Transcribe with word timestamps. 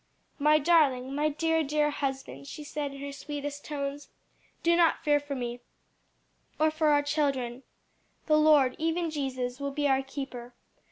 "My 0.39 0.57
darling, 0.57 1.13
my 1.13 1.29
dear, 1.29 1.61
dear 1.61 1.91
husband," 1.91 2.47
she 2.47 2.63
said 2.63 2.91
in 2.91 3.01
her 3.01 3.11
sweetest 3.11 3.63
tones, 3.63 4.09
"do 4.63 4.75
not 4.75 5.03
fear 5.03 5.19
for 5.19 5.35
me, 5.35 5.59
or 6.59 6.71
for 6.71 6.87
our 6.87 7.03
children. 7.03 7.61
The 8.25 8.39
Lord, 8.39 8.75
even 8.79 9.11
Jesus, 9.11 9.59
will 9.59 9.69
be 9.69 9.87
our 9.87 10.01
keeper. 10.01 10.55